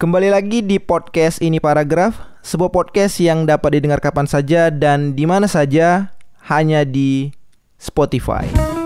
Kembali 0.00 0.32
lagi 0.32 0.64
di 0.64 0.80
podcast 0.80 1.44
ini 1.44 1.60
paragraf, 1.60 2.40
sebuah 2.40 2.72
podcast 2.72 3.20
yang 3.20 3.44
dapat 3.44 3.76
didengar 3.76 4.00
kapan 4.00 4.24
saja 4.24 4.72
dan 4.72 5.12
di 5.12 5.28
mana 5.28 5.44
saja 5.44 6.16
hanya 6.48 6.88
di 6.88 7.36
Spotify. 7.76 8.79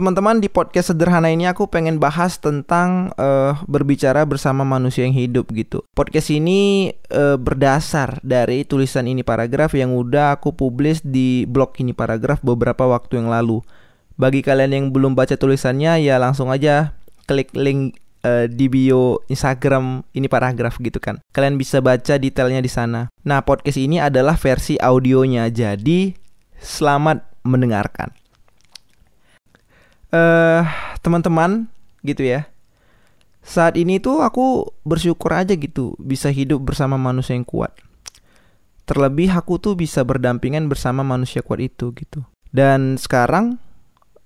Teman-teman 0.00 0.40
di 0.40 0.48
podcast 0.48 0.96
sederhana 0.96 1.28
ini 1.28 1.44
aku 1.44 1.68
pengen 1.68 2.00
bahas 2.00 2.40
tentang 2.40 3.12
uh, 3.20 3.52
berbicara 3.68 4.24
bersama 4.24 4.64
manusia 4.64 5.04
yang 5.04 5.12
hidup 5.12 5.52
gitu. 5.52 5.84
Podcast 5.92 6.32
ini 6.32 6.88
uh, 7.12 7.36
berdasar 7.36 8.16
dari 8.24 8.64
tulisan 8.64 9.04
ini 9.04 9.20
paragraf 9.20 9.76
yang 9.76 9.92
udah 9.92 10.40
aku 10.40 10.56
publis 10.56 11.04
di 11.04 11.44
blog 11.44 11.76
ini 11.84 11.92
paragraf 11.92 12.40
beberapa 12.40 12.88
waktu 12.88 13.20
yang 13.20 13.28
lalu. 13.28 13.60
Bagi 14.16 14.40
kalian 14.40 14.72
yang 14.72 14.86
belum 14.88 15.12
baca 15.12 15.36
tulisannya 15.36 16.00
ya 16.00 16.16
langsung 16.16 16.48
aja 16.48 16.96
klik 17.28 17.52
link 17.52 18.00
uh, 18.24 18.48
di 18.48 18.72
bio 18.72 19.20
Instagram 19.28 20.00
ini 20.16 20.32
paragraf 20.32 20.80
gitu 20.80 20.96
kan. 20.96 21.20
Kalian 21.36 21.60
bisa 21.60 21.84
baca 21.84 22.16
detailnya 22.16 22.64
di 22.64 22.72
sana. 22.72 23.12
Nah, 23.28 23.44
podcast 23.44 23.76
ini 23.76 24.00
adalah 24.00 24.40
versi 24.40 24.80
audionya. 24.80 25.52
Jadi 25.52 26.16
selamat 26.56 27.44
mendengarkan 27.44 28.19
uh, 30.14 30.62
teman-teman 31.00 31.70
gitu 32.06 32.22
ya. 32.26 32.46
Saat 33.40 33.80
ini 33.80 33.96
tuh 33.98 34.20
aku 34.20 34.68
bersyukur 34.84 35.32
aja 35.32 35.56
gitu 35.56 35.96
bisa 35.96 36.28
hidup 36.28 36.60
bersama 36.60 37.00
manusia 37.00 37.32
yang 37.32 37.48
kuat. 37.48 37.72
Terlebih 38.84 39.32
aku 39.32 39.56
tuh 39.56 39.78
bisa 39.78 40.04
berdampingan 40.04 40.68
bersama 40.68 41.00
manusia 41.00 41.40
kuat 41.40 41.62
itu 41.62 41.94
gitu. 41.96 42.26
Dan 42.50 43.00
sekarang 43.00 43.56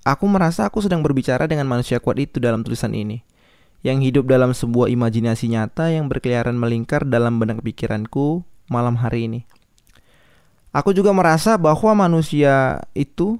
aku 0.02 0.24
merasa 0.26 0.66
aku 0.66 0.82
sedang 0.82 1.04
berbicara 1.04 1.46
dengan 1.46 1.68
manusia 1.68 2.00
kuat 2.02 2.18
itu 2.18 2.42
dalam 2.42 2.66
tulisan 2.66 2.90
ini. 2.96 3.22
Yang 3.84 4.10
hidup 4.10 4.24
dalam 4.32 4.56
sebuah 4.56 4.88
imajinasi 4.88 5.52
nyata 5.52 5.92
yang 5.92 6.08
berkeliaran 6.08 6.56
melingkar 6.56 7.04
dalam 7.04 7.36
benak 7.36 7.60
pikiranku 7.60 8.40
malam 8.72 8.96
hari 8.96 9.28
ini. 9.28 9.40
Aku 10.72 10.90
juga 10.96 11.12
merasa 11.12 11.54
bahwa 11.60 12.08
manusia 12.08 12.82
itu 12.96 13.38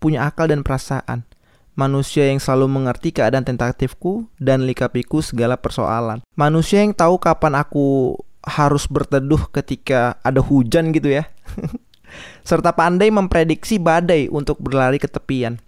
punya 0.00 0.26
akal 0.26 0.48
dan 0.50 0.64
perasaan 0.64 1.28
manusia 1.74 2.30
yang 2.30 2.38
selalu 2.38 2.70
mengerti 2.70 3.10
keadaan 3.10 3.42
tentatifku 3.42 4.30
dan 4.38 4.62
likapiku 4.66 5.20
segala 5.20 5.58
persoalan. 5.58 6.22
Manusia 6.38 6.82
yang 6.82 6.94
tahu 6.94 7.18
kapan 7.18 7.58
aku 7.58 8.18
harus 8.46 8.86
berteduh 8.86 9.50
ketika 9.50 10.18
ada 10.22 10.38
hujan 10.38 10.94
gitu 10.94 11.10
ya. 11.10 11.28
Serta 12.48 12.70
pandai 12.70 13.10
memprediksi 13.10 13.82
badai 13.82 14.30
untuk 14.30 14.62
berlari 14.62 15.02
ke 15.02 15.10
tepian. 15.10 15.58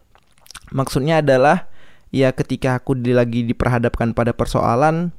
Maksudnya 0.71 1.23
adalah 1.23 1.67
ya 2.15 2.31
ketika 2.31 2.79
aku 2.79 2.95
lagi 3.11 3.43
diperhadapkan 3.43 4.15
pada 4.15 4.31
persoalan, 4.31 5.11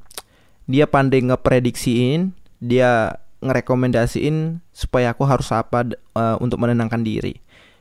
dia 0.64 0.88
pandai 0.88 1.20
ngeprediksiin, 1.20 2.32
dia 2.64 3.20
ngerekomendasiin 3.44 4.64
supaya 4.74 5.14
aku 5.14 5.22
harus 5.28 5.52
apa 5.54 5.86
uh, 6.16 6.36
untuk 6.42 6.58
menenangkan 6.58 7.06
diri 7.06 7.38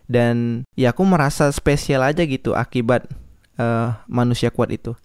dan 0.07 0.63
ya 0.79 0.95
aku 0.95 1.03
merasa 1.03 1.51
spesial 1.51 1.99
aja 1.99 2.23
gitu 2.23 2.55
akibat 2.55 3.05
uh, 3.59 3.99
manusia 4.07 4.47
kuat 4.49 4.71
itu. 4.71 4.95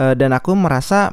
Uh, 0.00 0.16
dan 0.16 0.32
aku 0.32 0.56
merasa 0.56 1.12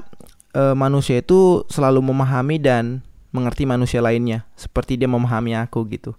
uh, 0.56 0.76
manusia 0.76 1.20
itu 1.20 1.68
selalu 1.68 2.00
memahami 2.00 2.60
dan 2.60 3.04
mengerti 3.36 3.68
manusia 3.68 4.00
lainnya. 4.00 4.48
Seperti 4.56 4.96
dia 4.96 5.12
memahami 5.12 5.60
aku 5.60 5.84
gitu. 5.92 6.16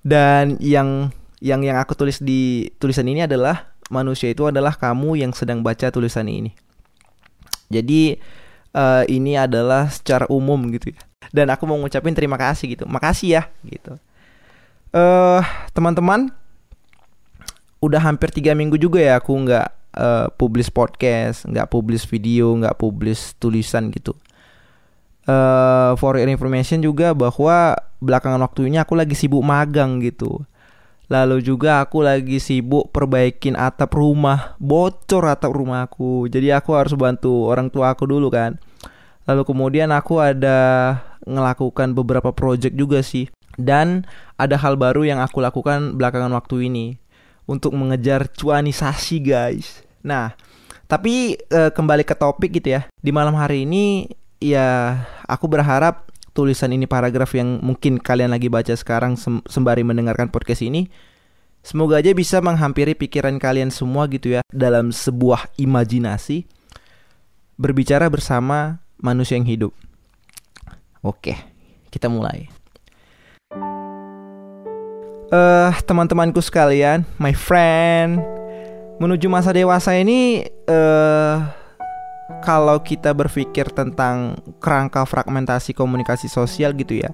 Dan 0.00 0.56
yang 0.58 1.12
yang 1.44 1.60
yang 1.60 1.76
aku 1.76 1.92
tulis 1.92 2.18
di 2.18 2.72
tulisan 2.80 3.04
ini 3.04 3.28
adalah 3.28 3.76
manusia 3.92 4.32
itu 4.32 4.48
adalah 4.48 4.72
kamu 4.72 5.20
yang 5.20 5.36
sedang 5.36 5.60
baca 5.60 5.92
tulisan 5.92 6.24
ini. 6.32 6.56
Jadi 7.68 8.16
uh, 8.72 9.04
ini 9.04 9.36
adalah 9.36 9.92
secara 9.92 10.24
umum 10.32 10.72
gitu 10.72 10.96
ya. 10.96 11.00
Dan 11.28 11.52
aku 11.52 11.68
mau 11.68 11.76
ngucapin 11.76 12.16
terima 12.16 12.40
kasih 12.40 12.72
gitu. 12.72 12.88
Makasih 12.88 13.28
ya 13.36 13.42
gitu 13.68 14.00
uh, 14.92 15.40
teman-teman 15.72 16.32
udah 17.78 18.00
hampir 18.02 18.34
tiga 18.34 18.52
minggu 18.58 18.74
juga 18.74 18.98
ya 18.98 19.22
aku 19.22 19.32
nggak 19.34 19.68
uh, 19.94 20.26
publish 20.34 20.70
podcast, 20.70 21.46
nggak 21.46 21.70
publish 21.70 22.04
video, 22.06 22.54
nggak 22.58 22.76
publish 22.78 23.34
tulisan 23.38 23.90
gitu. 23.94 24.14
Uh, 25.28 25.92
for 26.00 26.16
your 26.16 26.30
information 26.30 26.80
juga 26.80 27.12
bahwa 27.12 27.76
belakangan 28.00 28.40
waktu 28.40 28.72
ini 28.72 28.80
aku 28.80 28.96
lagi 28.96 29.12
sibuk 29.12 29.44
magang 29.44 30.00
gitu. 30.00 30.40
Lalu 31.08 31.40
juga 31.40 31.80
aku 31.80 32.04
lagi 32.04 32.36
sibuk 32.36 32.92
perbaikin 32.92 33.56
atap 33.56 33.96
rumah, 33.96 34.56
bocor 34.60 35.24
atap 35.28 35.56
rumahku. 35.56 36.28
Jadi 36.28 36.52
aku 36.52 36.76
harus 36.76 36.92
bantu 36.92 37.48
orang 37.48 37.72
tua 37.72 37.92
aku 37.96 38.04
dulu 38.04 38.28
kan. 38.28 38.60
Lalu 39.24 39.42
kemudian 39.44 39.92
aku 39.92 40.20
ada 40.20 41.00
ngelakukan 41.24 41.92
beberapa 41.92 42.32
project 42.32 42.76
juga 42.76 43.00
sih. 43.04 43.28
Dan 43.58 44.06
ada 44.38 44.54
hal 44.54 44.78
baru 44.78 45.02
yang 45.02 45.18
aku 45.18 45.42
lakukan 45.42 45.98
belakangan 45.98 46.30
waktu 46.30 46.70
ini 46.70 46.94
untuk 47.50 47.74
mengejar 47.74 48.30
cuanisasi 48.30 49.18
guys. 49.18 49.82
Nah, 50.06 50.38
tapi 50.86 51.34
e, 51.36 51.60
kembali 51.74 52.06
ke 52.06 52.14
topik 52.14 52.62
gitu 52.62 52.78
ya. 52.78 52.86
Di 53.02 53.10
malam 53.10 53.34
hari 53.34 53.66
ini 53.66 54.06
ya 54.38 54.94
aku 55.26 55.50
berharap 55.50 56.08
tulisan 56.38 56.70
ini 56.70 56.86
paragraf 56.86 57.34
yang 57.34 57.58
mungkin 57.58 57.98
kalian 57.98 58.30
lagi 58.30 58.46
baca 58.46 58.70
sekarang 58.78 59.18
sembari 59.50 59.82
mendengarkan 59.82 60.30
podcast 60.30 60.62
ini 60.62 60.86
semoga 61.66 61.98
aja 61.98 62.14
bisa 62.14 62.38
menghampiri 62.38 62.94
pikiran 62.94 63.42
kalian 63.42 63.74
semua 63.74 64.06
gitu 64.06 64.38
ya 64.38 64.46
dalam 64.54 64.94
sebuah 64.94 65.50
imajinasi 65.58 66.46
berbicara 67.58 68.06
bersama 68.06 68.78
manusia 69.02 69.34
yang 69.34 69.50
hidup. 69.50 69.72
Oke, 71.02 71.34
kita 71.90 72.06
mulai 72.06 72.46
uh, 75.32 75.70
teman-temanku 75.84 76.40
sekalian, 76.40 77.04
my 77.20 77.32
friend, 77.32 78.20
menuju 78.98 79.28
masa 79.30 79.52
dewasa 79.54 79.94
ini 79.96 80.44
uh, 80.68 81.44
kalau 82.44 82.80
kita 82.80 83.12
berpikir 83.14 83.70
tentang 83.72 84.36
kerangka 84.60 85.04
fragmentasi 85.04 85.72
komunikasi 85.72 86.28
sosial 86.28 86.76
gitu 86.76 87.00
ya 87.00 87.10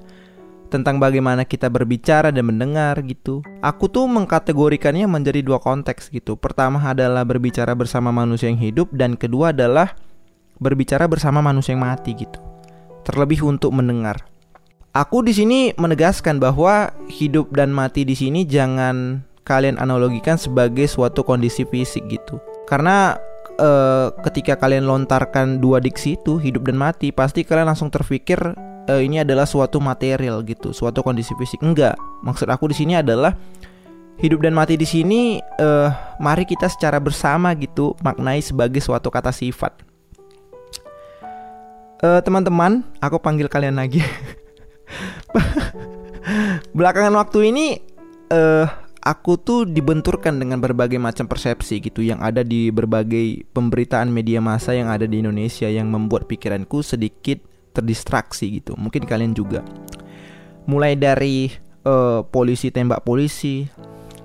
tentang 0.73 0.99
bagaimana 0.99 1.47
kita 1.47 1.71
berbicara 1.71 2.35
dan 2.35 2.51
mendengar 2.51 2.99
gitu. 3.07 3.47
Aku 3.63 3.87
tuh 3.87 4.11
mengkategorikannya 4.11 5.07
menjadi 5.07 5.39
dua 5.39 5.63
konteks 5.63 6.11
gitu. 6.11 6.35
Pertama 6.35 6.83
adalah 6.83 7.23
berbicara 7.23 7.79
bersama 7.79 8.11
manusia 8.11 8.51
yang 8.51 8.59
hidup 8.59 8.91
dan 8.91 9.15
kedua 9.15 9.55
adalah 9.55 9.95
berbicara 10.59 11.07
bersama 11.07 11.39
manusia 11.39 11.79
yang 11.79 11.87
mati 11.87 12.19
gitu. 12.19 12.43
Terlebih 13.07 13.47
untuk 13.47 13.71
mendengar. 13.71 14.34
Aku 14.95 15.27
di 15.27 15.35
sini 15.35 15.75
menegaskan 15.75 16.39
bahwa 16.39 16.95
hidup 17.11 17.51
dan 17.51 17.75
mati 17.75 18.07
di 18.07 18.15
sini 18.15 18.47
jangan 18.47 19.27
kalian 19.43 19.75
analogikan 19.75 20.39
sebagai 20.39 20.87
suatu 20.87 21.27
kondisi 21.27 21.67
fisik 21.67 22.07
gitu. 22.07 22.39
Karena 22.71 23.19
e, 23.59 23.71
ketika 24.23 24.55
kalian 24.55 24.87
lontarkan 24.87 25.59
dua 25.59 25.83
diksi 25.83 26.15
itu 26.15 26.39
hidup 26.39 26.71
dan 26.71 26.79
mati, 26.79 27.11
pasti 27.11 27.43
kalian 27.43 27.75
langsung 27.75 27.91
terpikir 27.91 28.39
e, 28.87 29.03
ini 29.03 29.19
adalah 29.27 29.51
suatu 29.51 29.83
material 29.83 30.47
gitu, 30.47 30.71
suatu 30.71 31.03
kondisi 31.03 31.35
fisik. 31.43 31.59
Enggak. 31.67 31.99
Maksud 32.23 32.47
aku 32.47 32.71
di 32.71 32.79
sini 32.79 32.95
adalah 32.95 33.35
hidup 34.23 34.47
dan 34.47 34.55
mati 34.55 34.79
di 34.79 34.87
sini 34.87 35.43
e, 35.43 35.69
mari 36.23 36.47
kita 36.47 36.71
secara 36.71 37.03
bersama 37.03 37.51
gitu 37.59 37.99
maknai 38.07 38.39
sebagai 38.39 38.79
suatu 38.79 39.11
kata 39.11 39.35
sifat. 39.35 39.75
teman-teman, 42.05 42.85
aku 43.01 43.17
panggil 43.17 43.49
kalian 43.49 43.81
lagi. 43.81 44.05
Belakangan 46.79 47.15
waktu 47.17 47.39
ini 47.53 47.67
uh, 48.33 48.67
aku 49.05 49.37
tuh 49.37 49.69
dibenturkan 49.69 50.41
dengan 50.41 50.59
berbagai 50.59 50.97
macam 50.97 51.29
persepsi 51.29 51.79
gitu 51.85 52.01
yang 52.01 52.25
ada 52.25 52.41
di 52.41 52.73
berbagai 52.73 53.45
pemberitaan 53.53 54.09
media 54.09 54.41
massa 54.41 54.73
yang 54.73 54.89
ada 54.89 55.05
di 55.05 55.21
Indonesia 55.21 55.69
yang 55.69 55.93
membuat 55.93 56.25
pikiranku 56.25 56.81
sedikit 56.81 57.39
terdistraksi 57.77 58.63
gitu. 58.63 58.73
Mungkin 58.81 59.05
kalian 59.05 59.37
juga. 59.37 59.61
Mulai 60.65 60.97
dari 60.97 61.53
uh, 61.85 62.25
polisi 62.25 62.73
tembak 62.73 63.05
polisi, 63.05 63.69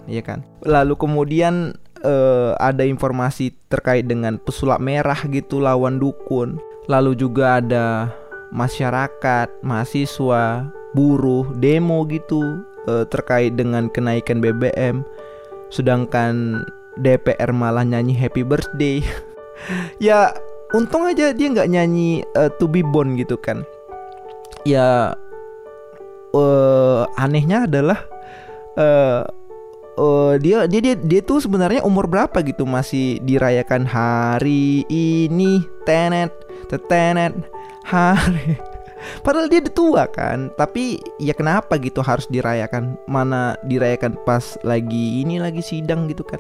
ya 0.07 0.23
kan. 0.23 0.47
Lalu 0.63 0.95
kemudian 0.95 1.75
uh, 2.07 2.55
ada 2.55 2.88
informasi 2.88 3.51
terkait 3.67 4.07
dengan 4.07 4.39
pesulap 4.39 4.79
merah 4.79 5.19
gitu 5.27 5.59
lawan 5.59 6.00
dukun. 6.00 6.55
Lalu 6.88 7.19
juga 7.19 7.59
ada 7.59 8.09
masyarakat, 8.50 9.50
mahasiswa, 9.62 10.69
buruh, 10.94 11.46
demo 11.57 12.06
gitu 12.10 12.66
uh, 12.90 13.06
terkait 13.10 13.54
dengan 13.54 13.88
kenaikan 13.90 14.42
BBM 14.42 15.06
sedangkan 15.69 16.66
DPR 16.98 17.54
malah 17.54 17.86
nyanyi 17.86 18.13
happy 18.13 18.44
birthday. 18.44 19.01
Ya 20.00 20.31
untung 20.72 21.04
aja 21.04 21.36
dia 21.36 21.51
nggak 21.51 21.68
nyanyi 21.68 22.24
uh, 22.40 22.48
to 22.48 22.63
be 22.63 22.80
born 22.80 23.19
gitu 23.19 23.36
kan. 23.36 23.68
Ya 24.63 25.19
uh, 26.31 27.04
anehnya 27.19 27.68
adalah 27.68 28.07
uh, 28.80 29.28
uh, 30.00 30.40
dia 30.40 30.63
dia 30.63 30.80
dia 30.80 30.96
dia 30.96 31.19
tuh 31.19 31.44
sebenarnya 31.44 31.84
umur 31.84 32.07
berapa 32.07 32.40
gitu? 32.40 32.63
Masih 32.63 33.19
dirayakan 33.19 33.84
hari 33.84 34.88
ini 34.88 35.60
tenet 35.84 36.31
tetenet 36.72 37.36
hari. 37.89 38.56
Padahal 39.25 39.47
dia 39.47 39.63
udah 39.63 39.74
tua 39.74 40.03
kan 40.12 40.51
Tapi 40.59 41.00
ya 41.24 41.31
kenapa 41.31 41.80
gitu 41.80 42.03
harus 42.06 42.27
dirayakan? 42.30 43.00
Mana 43.09 43.56
dirayakan 43.65 44.19
pas 44.27 44.59
lagi 44.62 45.24
ini 45.24 45.41
lagi 45.41 45.63
sidang 45.63 46.06
gitu 46.12 46.21
kan? 46.21 46.39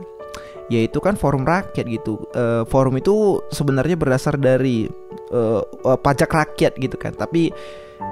Ya 0.69 0.85
itu 0.85 1.01
kan 1.01 1.17
forum 1.17 1.49
rakyat 1.49 1.89
gitu. 1.89 2.21
Uh, 2.37 2.61
Forum 2.69 3.01
itu 3.01 3.41
sebenarnya 3.49 3.97
berdasar 3.97 4.37
dari 4.37 4.85
uh, 5.33 5.65
pajak 5.97 6.29
rakyat 6.29 6.77
gitu 6.77 6.93
kan. 6.93 7.17
Tapi 7.17 7.49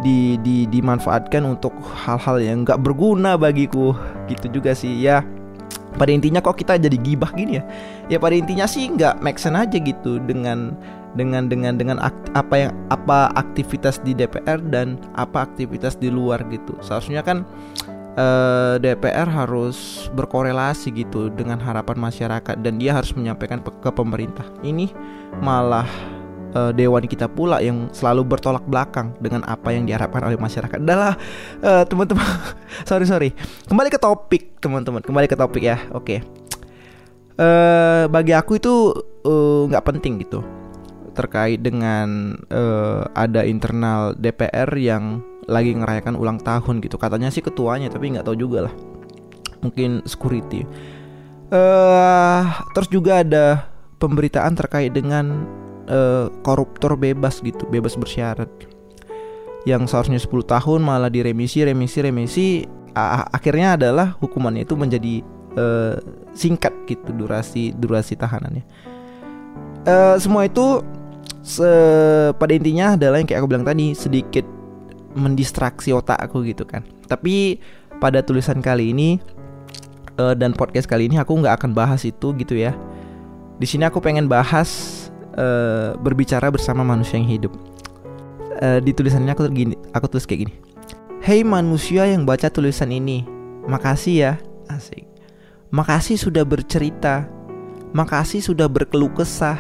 di, 0.02 0.42
di 0.42 0.66
dimanfaatkan 0.66 1.46
untuk 1.46 1.78
hal-hal 1.86 2.42
yang 2.42 2.66
gak 2.66 2.82
berguna 2.82 3.38
bagiku. 3.38 3.94
Gitu 4.26 4.50
juga 4.50 4.74
sih 4.74 5.06
ya 5.06 5.22
pada 5.98 6.14
intinya 6.14 6.40
kok 6.40 6.62
kita 6.62 6.78
jadi 6.78 6.96
gibah 7.02 7.34
gini 7.34 7.60
ya? 7.60 7.64
Ya 8.08 8.18
pada 8.22 8.38
intinya 8.38 8.70
sih 8.70 8.88
nggak 8.88 9.20
make 9.20 9.42
sense 9.42 9.58
aja 9.58 9.78
gitu 9.82 10.22
dengan 10.24 10.78
dengan 11.18 11.50
dengan 11.50 11.76
dengan 11.76 11.98
apa 12.38 12.56
yang 12.56 12.72
apa 12.94 13.34
aktivitas 13.34 14.00
di 14.06 14.14
DPR 14.14 14.62
dan 14.70 15.02
apa 15.18 15.50
aktivitas 15.50 15.98
di 15.98 16.14
luar 16.14 16.46
gitu. 16.54 16.78
Seharusnya 16.86 17.26
kan 17.26 17.42
eh, 18.16 18.76
DPR 18.78 19.26
harus 19.26 20.08
berkorelasi 20.14 20.94
gitu 20.94 21.34
dengan 21.34 21.58
harapan 21.58 21.98
masyarakat 21.98 22.56
dan 22.62 22.78
dia 22.78 22.94
harus 22.94 23.12
menyampaikan 23.18 23.60
ke 23.60 23.90
pemerintah. 23.90 24.46
Ini 24.62 24.94
malah 25.42 26.17
uh, 26.58 26.72
dewan 26.74 27.06
kita 27.06 27.30
pula 27.30 27.62
yang 27.62 27.94
selalu 27.94 28.26
bertolak 28.26 28.66
belakang 28.66 29.14
dengan 29.22 29.46
apa 29.46 29.70
yang 29.70 29.86
diharapkan 29.86 30.26
oleh 30.26 30.38
masyarakat. 30.42 30.82
Adalah 30.82 31.14
uh, 31.62 31.86
teman-teman, 31.86 32.26
sorry 32.90 33.06
sorry. 33.06 33.30
Kembali 33.70 33.94
ke 33.94 34.02
topik 34.02 34.58
teman-teman, 34.58 35.06
kembali 35.06 35.30
ke 35.30 35.38
topik 35.38 35.62
ya. 35.62 35.78
Oke. 35.94 36.18
Okay. 36.18 36.20
Uh, 37.38 38.10
bagi 38.10 38.34
aku 38.34 38.58
itu 38.58 38.98
nggak 39.70 39.84
uh, 39.86 39.88
penting 39.94 40.18
gitu 40.26 40.42
terkait 41.14 41.62
dengan 41.62 42.38
uh, 42.54 43.06
ada 43.18 43.42
internal 43.46 44.14
DPR 44.18 44.70
yang 44.78 45.22
lagi 45.50 45.74
ngerayakan 45.74 46.14
ulang 46.14 46.38
tahun 46.42 46.82
gitu 46.82 47.02
katanya 47.02 47.34
sih 47.34 47.42
ketuanya 47.42 47.90
tapi 47.90 48.14
nggak 48.14 48.26
tahu 48.26 48.38
juga 48.38 48.70
lah 48.70 48.74
mungkin 49.66 50.06
security 50.06 50.62
uh, 51.50 52.42
terus 52.78 52.90
juga 52.94 53.26
ada 53.26 53.66
pemberitaan 53.98 54.54
terkait 54.54 54.94
dengan 54.94 55.46
uh, 55.88 56.30
koruptor 56.44 56.96
bebas 57.00 57.40
gitu 57.42 57.66
bebas 57.68 57.96
bersyarat. 57.96 58.50
Yang 59.68 59.92
seharusnya 59.92 60.20
10 60.22 60.48
tahun 60.48 60.80
malah 60.80 61.12
diremisi 61.12 61.60
remisi 61.64 62.00
remisi 62.00 62.48
akhirnya 63.36 63.78
adalah 63.78 64.18
hukumannya 64.18 64.66
itu 64.66 64.74
menjadi 64.74 65.22
uh, 65.60 65.96
singkat 66.34 66.74
gitu 66.88 67.12
durasi 67.14 67.76
durasi 67.76 68.16
tahanannya. 68.16 68.64
Uh, 69.88 70.16
semua 70.20 70.48
itu 70.48 70.84
se 71.44 71.68
pada 72.36 72.52
intinya 72.52 73.00
adalah 73.00 73.24
yang 73.24 73.28
kayak 73.28 73.40
aku 73.44 73.50
bilang 73.50 73.68
tadi 73.68 73.96
sedikit 73.96 74.44
mendistraksi 75.16 75.96
otak 75.96 76.20
aku 76.20 76.44
gitu 76.48 76.64
kan. 76.68 76.84
Tapi 77.08 77.60
pada 77.98 78.22
tulisan 78.22 78.60
kali 78.62 78.94
ini 78.94 79.18
dan 80.18 80.58
podcast 80.58 80.90
kali 80.90 81.06
ini 81.06 81.22
aku 81.22 81.30
nggak 81.38 81.62
akan 81.62 81.72
bahas 81.78 82.02
itu 82.02 82.34
gitu 82.42 82.58
ya. 82.58 82.74
Di 83.62 83.70
sini 83.70 83.86
aku 83.86 84.02
pengen 84.02 84.26
bahas 84.26 85.07
uh, 85.38 85.96
berbicara 86.02 86.52
bersama 86.52 86.84
manusia 86.84 87.22
yang 87.22 87.30
hidup 87.30 87.54
uh, 88.60 88.82
di 88.84 88.92
tulisannya 88.92 89.32
aku 89.32 89.48
gini 89.54 89.76
aku 89.94 90.12
tulis 90.12 90.28
kayak 90.28 90.50
gini 90.50 90.56
Hey 91.18 91.42
manusia 91.42 92.06
yang 92.08 92.24
baca 92.30 92.48
tulisan 92.48 92.94
ini 92.94 93.26
makasih 93.66 94.16
ya 94.16 94.34
asik 94.70 95.04
makasih 95.74 96.16
sudah 96.16 96.46
bercerita 96.46 97.26
makasih 97.92 98.40
sudah 98.40 98.70
berkeluh 98.70 99.12
kesah 99.12 99.60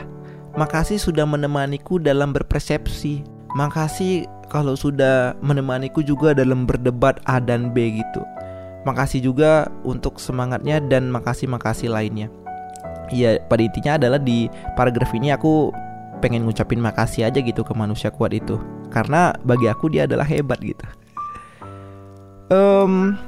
Makasih 0.57 0.97
sudah 0.97 1.21
menemaniku 1.29 2.01
dalam 2.01 2.33
berpersepsi. 2.33 3.21
Makasih 3.53 4.25
kalau 4.49 4.73
sudah 4.73 5.37
menemaniku 5.45 6.01
juga 6.01 6.33
dalam 6.33 6.65
berdebat 6.65 7.21
A 7.29 7.37
dan 7.37 7.69
B 7.69 8.01
gitu. 8.01 8.25
Makasih 8.81 9.21
juga 9.21 9.69
untuk 9.85 10.17
semangatnya 10.17 10.81
dan 10.81 11.13
makasih-makasih 11.13 11.93
lainnya. 11.93 12.33
Ya 13.13 13.39
pada 13.47 13.63
intinya 13.63 13.95
adalah 13.95 14.19
di 14.19 14.51
paragraf 14.75 15.13
ini 15.15 15.31
aku 15.31 15.71
pengen 16.17 16.49
ngucapin 16.49 16.81
makasih 16.81 17.29
aja 17.29 17.39
gitu 17.39 17.61
ke 17.61 17.73
manusia 17.77 18.09
kuat 18.09 18.33
itu. 18.33 18.57
Karena 18.89 19.35
bagi 19.45 19.69
aku 19.69 19.91
dia 19.91 20.09
adalah 20.09 20.25
hebat 20.25 20.57
gitu. 20.63 20.83
Um, 22.47 23.19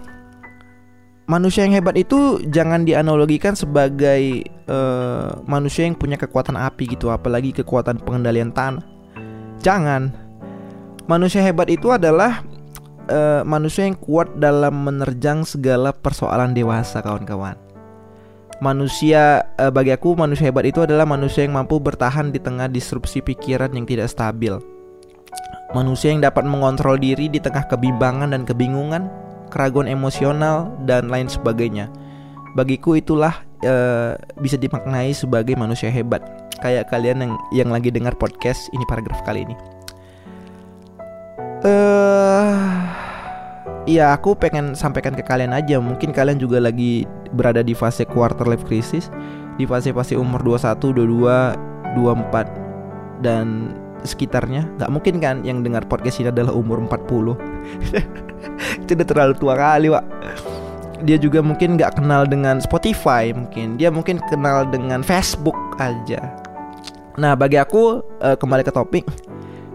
manusia 1.28 1.68
yang 1.68 1.76
hebat 1.76 2.00
itu 2.00 2.40
jangan 2.50 2.88
dianalogikan 2.88 3.54
sebagai 3.54 4.48
uh, 4.72 5.38
manusia 5.46 5.86
yang 5.86 5.94
punya 6.00 6.16
kekuatan 6.16 6.56
api 6.56 6.96
gitu, 6.98 7.12
apalagi 7.12 7.52
kekuatan 7.52 8.02
pengendalian 8.02 8.50
tanah. 8.50 8.82
Jangan. 9.60 10.10
Manusia 11.06 11.44
hebat 11.44 11.68
itu 11.68 11.92
adalah 11.92 12.42
uh, 13.12 13.44
manusia 13.44 13.86
yang 13.86 13.98
kuat 14.00 14.40
dalam 14.40 14.88
menerjang 14.88 15.44
segala 15.44 15.92
persoalan 15.92 16.56
dewasa, 16.56 17.04
kawan-kawan. 17.04 17.60
Manusia 18.60 19.48
uh, 19.56 19.72
bagi 19.72 19.96
aku 19.96 20.20
manusia 20.20 20.52
hebat 20.52 20.68
itu 20.68 20.84
adalah 20.84 21.08
manusia 21.08 21.48
yang 21.48 21.56
mampu 21.56 21.80
bertahan 21.80 22.36
di 22.36 22.44
tengah 22.44 22.68
disrupsi 22.68 23.24
pikiran 23.24 23.72
yang 23.72 23.88
tidak 23.88 24.12
stabil. 24.12 24.60
Manusia 25.72 26.12
yang 26.12 26.20
dapat 26.20 26.44
mengontrol 26.44 27.00
diri 27.00 27.32
di 27.32 27.40
tengah 27.40 27.64
kebimbangan 27.72 28.36
dan 28.36 28.44
kebingungan 28.44 29.08
keraguan 29.48 29.88
emosional 29.88 30.76
dan 30.84 31.08
lain 31.08 31.32
sebagainya. 31.32 31.88
Bagiku 32.60 33.00
itulah 33.00 33.32
uh, 33.64 34.20
bisa 34.44 34.60
dimaknai 34.60 35.16
sebagai 35.16 35.56
manusia 35.56 35.88
hebat. 35.88 36.20
Kayak 36.60 36.92
kalian 36.92 37.24
yang 37.24 37.34
yang 37.56 37.70
lagi 37.72 37.88
dengar 37.96 38.12
podcast 38.20 38.68
ini 38.76 38.84
paragraf 38.92 39.24
kali 39.24 39.48
ini. 39.48 39.56
Eh 41.64 42.80
Iya 43.90 44.14
aku 44.14 44.38
pengen 44.38 44.78
sampaikan 44.78 45.18
ke 45.18 45.26
kalian 45.26 45.50
aja 45.50 45.82
Mungkin 45.82 46.14
kalian 46.14 46.38
juga 46.38 46.62
lagi 46.62 47.10
berada 47.34 47.62
di 47.62 47.78
fase 47.78 48.06
quarter 48.06 48.46
life 48.50 48.66
crisis 48.66 49.14
Di 49.60 49.68
fase-fase 49.68 50.16
umur 50.16 50.40
21, 50.42 50.96
22, 50.96 52.00
24 52.00 53.22
Dan 53.24 53.76
sekitarnya. 54.08 54.64
Gak 54.80 54.92
mungkin 54.92 55.20
kan 55.20 55.44
yang 55.44 55.60
dengar 55.60 55.84
podcast 55.84 56.24
ini 56.24 56.32
adalah 56.32 56.56
umur 56.56 56.80
40 56.88 57.36
itu 58.82 58.96
udah 58.96 59.08
terlalu 59.08 59.34
tua 59.36 59.54
kali 59.60 59.92
pak 59.92 60.06
dia 61.04 61.16
juga 61.16 61.40
mungkin 61.40 61.80
nggak 61.80 62.00
kenal 62.00 62.28
dengan 62.28 62.60
Spotify 62.60 63.32
mungkin. 63.32 63.80
Dia 63.80 63.88
mungkin 63.92 64.20
kenal 64.28 64.68
dengan 64.68 65.00
Facebook 65.00 65.56
aja. 65.80 66.20
Nah 67.16 67.36
bagi 67.36 67.60
aku 67.60 68.04
uh, 68.20 68.36
kembali 68.36 68.64
ke 68.64 68.72
topik 68.72 69.06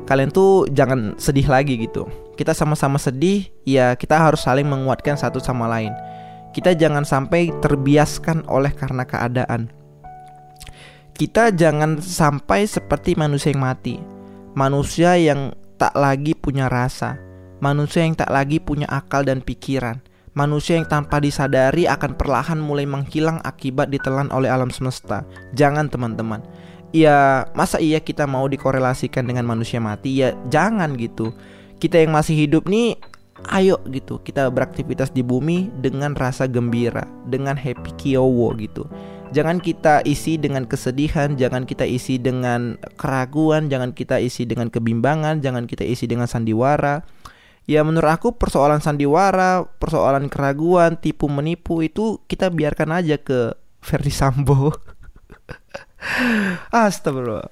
kalian 0.04 0.28
tuh 0.28 0.68
jangan 0.68 1.16
sedih 1.16 1.48
lagi 1.48 1.80
gitu. 1.80 2.04
Kita 2.36 2.52
sama-sama 2.52 3.00
sedih 3.00 3.48
ya 3.64 3.96
kita 3.96 4.20
harus 4.20 4.44
saling 4.44 4.68
menguatkan 4.68 5.16
satu 5.16 5.40
sama 5.40 5.64
lain 5.70 5.92
kita 6.54 6.78
jangan 6.78 7.02
sampai 7.02 7.50
terbiaskan 7.58 8.46
oleh 8.46 8.70
karena 8.70 9.02
keadaan 9.02 9.68
kita 11.14 11.50
jangan 11.50 11.98
sampai 11.98 12.70
seperti 12.70 13.18
manusia 13.18 13.50
yang 13.50 13.62
mati 13.66 13.98
manusia 14.54 15.18
yang 15.18 15.52
tak 15.74 15.92
lagi 15.98 16.38
punya 16.38 16.70
rasa 16.70 17.24
manusia 17.64 18.04
yang 18.04 18.12
tak 18.12 18.28
lagi 18.28 18.60
punya 18.60 18.84
akal 18.92 19.24
dan 19.24 19.40
pikiran, 19.40 20.04
manusia 20.36 20.76
yang 20.76 20.84
tanpa 20.84 21.16
disadari 21.16 21.88
akan 21.88 22.12
perlahan 22.20 22.60
mulai 22.60 22.84
menghilang 22.84 23.40
akibat 23.40 23.88
ditelan 23.88 24.28
oleh 24.28 24.52
alam 24.52 24.68
semesta. 24.68 25.24
Jangan 25.56 25.88
teman-teman. 25.88 26.44
Ya, 26.92 27.48
masa 27.56 27.80
iya 27.80 27.98
kita 27.98 28.28
mau 28.28 28.46
dikorelasikan 28.46 29.26
dengan 29.26 29.48
manusia 29.48 29.80
mati? 29.80 30.20
Ya, 30.20 30.36
jangan 30.52 30.94
gitu. 30.94 31.32
Kita 31.80 31.98
yang 31.98 32.14
masih 32.14 32.38
hidup 32.46 32.70
nih 32.70 33.00
ayo 33.50 33.82
gitu 33.90 34.22
kita 34.22 34.46
beraktivitas 34.48 35.10
di 35.10 35.20
bumi 35.20 35.68
dengan 35.82 36.14
rasa 36.14 36.46
gembira, 36.46 37.04
dengan 37.28 37.58
happy 37.58 37.92
kiowo 37.98 38.54
gitu. 38.56 38.86
Jangan 39.34 39.58
kita 39.58 40.06
isi 40.06 40.38
dengan 40.38 40.62
kesedihan, 40.62 41.34
jangan 41.34 41.66
kita 41.66 41.82
isi 41.82 42.22
dengan 42.22 42.78
keraguan, 42.94 43.66
jangan 43.66 43.90
kita 43.90 44.22
isi 44.22 44.46
dengan 44.46 44.70
kebimbangan, 44.70 45.42
jangan 45.42 45.66
kita 45.66 45.82
isi 45.82 46.06
dengan 46.06 46.30
sandiwara 46.30 47.02
Ya 47.64 47.80
menurut 47.80 48.12
aku 48.12 48.36
persoalan 48.36 48.84
sandiwara, 48.84 49.64
persoalan 49.80 50.28
keraguan, 50.28 51.00
tipu 51.00 51.32
menipu 51.32 51.80
itu 51.80 52.20
kita 52.28 52.52
biarkan 52.52 53.00
aja 53.00 53.16
ke 53.16 53.56
Ferdi 53.80 54.12
Sambo. 54.12 54.68
Astagfirullah. 56.68 57.48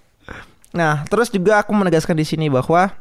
Nah, 0.76 1.08
terus 1.08 1.32
juga 1.32 1.64
aku 1.64 1.72
menegaskan 1.72 2.12
di 2.12 2.28
sini 2.28 2.52
bahwa 2.52 2.92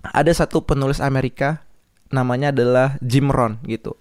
ada 0.00 0.32
satu 0.32 0.64
penulis 0.64 1.04
Amerika 1.04 1.67
namanya 2.08 2.50
adalah 2.54 2.96
Jim 3.04 3.28
Rohn 3.28 3.60
gitu. 3.68 3.96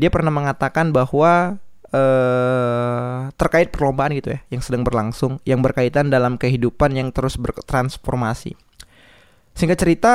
dia 0.00 0.08
pernah 0.08 0.32
mengatakan 0.32 0.96
bahwa 0.96 1.60
uh, 1.92 3.28
terkait 3.36 3.68
perlombaan 3.68 4.16
gitu 4.16 4.32
ya 4.32 4.40
yang 4.48 4.62
sedang 4.64 4.82
berlangsung 4.86 5.42
yang 5.44 5.60
berkaitan 5.60 6.08
dalam 6.08 6.40
kehidupan 6.40 6.96
yang 6.96 7.12
terus 7.12 7.36
bertransformasi. 7.36 8.56
Singkat 9.52 9.78
cerita 9.78 10.12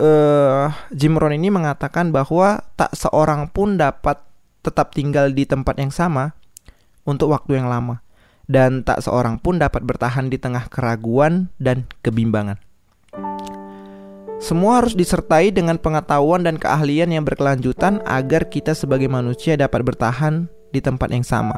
uh, 0.00 0.72
Jim 0.94 1.20
Rohn 1.20 1.36
ini 1.36 1.52
mengatakan 1.52 2.14
bahwa 2.14 2.64
tak 2.78 2.96
seorang 2.96 3.50
pun 3.52 3.76
dapat 3.76 4.22
tetap 4.64 4.96
tinggal 4.96 5.32
di 5.32 5.44
tempat 5.44 5.76
yang 5.76 5.92
sama 5.92 6.32
untuk 7.04 7.32
waktu 7.32 7.60
yang 7.60 7.68
lama 7.68 8.04
dan 8.50 8.82
tak 8.82 9.04
seorang 9.04 9.38
pun 9.38 9.62
dapat 9.62 9.86
bertahan 9.86 10.26
di 10.26 10.36
tengah 10.40 10.66
keraguan 10.66 11.54
dan 11.62 11.86
kebimbangan. 12.02 12.58
Semua 14.40 14.80
harus 14.80 14.96
disertai 14.96 15.52
dengan 15.52 15.76
pengetahuan 15.76 16.40
dan 16.40 16.56
keahlian 16.56 17.12
yang 17.12 17.28
berkelanjutan 17.28 18.00
agar 18.08 18.48
kita 18.48 18.72
sebagai 18.72 19.04
manusia 19.04 19.52
dapat 19.52 19.84
bertahan 19.84 20.48
di 20.72 20.80
tempat 20.80 21.12
yang 21.12 21.20
sama. 21.20 21.52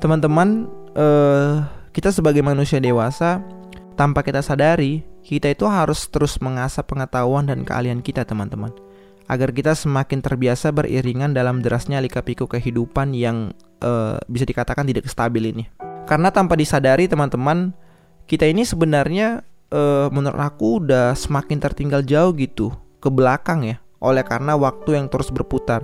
Teman-teman, 0.00 0.64
uh, 0.96 1.60
kita 1.92 2.08
sebagai 2.08 2.40
manusia 2.40 2.80
dewasa, 2.80 3.44
tanpa 4.00 4.24
kita 4.24 4.40
sadari, 4.40 5.04
kita 5.20 5.52
itu 5.52 5.68
harus 5.68 6.08
terus 6.08 6.40
mengasah 6.40 6.88
pengetahuan 6.88 7.44
dan 7.44 7.68
keahlian 7.68 8.00
kita, 8.00 8.24
teman-teman, 8.24 8.72
agar 9.28 9.52
kita 9.52 9.76
semakin 9.76 10.24
terbiasa 10.24 10.72
beriringan 10.72 11.36
dalam 11.36 11.60
derasnya 11.60 12.00
lika-liku 12.00 12.48
kehidupan 12.48 13.12
yang 13.12 13.52
uh, 13.84 14.16
bisa 14.24 14.48
dikatakan 14.48 14.88
tidak 14.88 15.04
stabil 15.04 15.52
ini. 15.52 15.68
Karena 16.08 16.32
tanpa 16.32 16.56
disadari, 16.56 17.04
teman-teman, 17.12 17.76
kita 18.24 18.48
ini 18.48 18.64
sebenarnya 18.64 19.44
uh, 19.72 20.08
menurut 20.12 20.40
aku 20.40 20.84
udah 20.84 21.12
semakin 21.16 21.58
tertinggal 21.60 22.00
jauh 22.04 22.32
gitu 22.36 22.72
ke 22.98 23.08
belakang 23.08 23.64
ya 23.64 23.76
oleh 23.98 24.22
karena 24.22 24.54
waktu 24.54 24.98
yang 24.98 25.06
terus 25.10 25.28
berputar. 25.34 25.82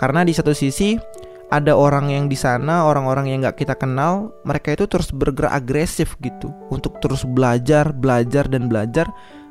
Karena 0.00 0.24
di 0.24 0.32
satu 0.32 0.56
sisi 0.56 0.96
ada 1.50 1.74
orang 1.76 2.08
yang 2.08 2.24
di 2.30 2.38
sana, 2.38 2.86
orang-orang 2.86 3.28
yang 3.28 3.38
nggak 3.44 3.58
kita 3.60 3.74
kenal, 3.76 4.32
mereka 4.46 4.72
itu 4.72 4.86
terus 4.88 5.12
bergerak 5.12 5.52
agresif 5.52 6.16
gitu 6.22 6.48
untuk 6.72 7.02
terus 7.04 7.26
belajar, 7.26 7.90
belajar 7.92 8.48
dan 8.48 8.70
belajar 8.70 9.10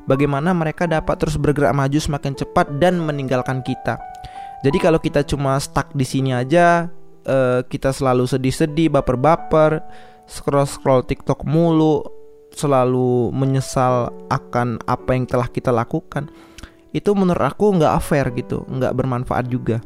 bagaimana 0.09 0.55
mereka 0.57 0.89
dapat 0.89 1.21
terus 1.21 1.38
bergerak 1.38 1.75
maju 1.75 2.00
semakin 2.01 2.33
cepat 2.33 2.81
dan 2.81 2.98
meninggalkan 2.98 3.62
kita. 3.62 4.01
Jadi 4.65 4.77
kalau 4.81 4.98
kita 4.98 5.21
cuma 5.24 5.55
stuck 5.62 5.93
di 5.93 6.03
sini 6.03 6.33
aja, 6.33 6.89
uh, 7.29 7.62
kita 7.63 7.93
selalu 7.93 8.25
sedih-sedih, 8.25 8.89
baper-baper, 8.91 9.86
scroll-scroll 10.25 11.05
TikTok 11.05 11.45
mulu, 11.45 12.18
selalu 12.59 13.31
menyesal 13.31 14.11
akan 14.27 14.83
apa 14.83 15.15
yang 15.15 15.23
telah 15.23 15.47
kita 15.47 15.71
lakukan 15.71 16.27
itu 16.91 17.15
menurut 17.15 17.47
aku 17.47 17.79
nggak 17.79 17.95
fair 18.03 18.27
gitu 18.35 18.67
nggak 18.67 18.91
bermanfaat 18.91 19.47
juga. 19.47 19.79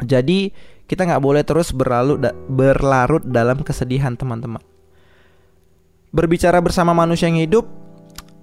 Jadi 0.00 0.48
kita 0.88 1.04
nggak 1.04 1.22
boleh 1.22 1.42
terus 1.44 1.70
berlalu 1.74 2.16
da 2.16 2.32
berlarut 2.32 3.22
dalam 3.28 3.60
kesedihan 3.60 4.16
teman-teman. 4.16 4.62
Berbicara 6.12 6.60
bersama 6.64 6.96
manusia 6.96 7.28
yang 7.28 7.40
hidup 7.40 7.68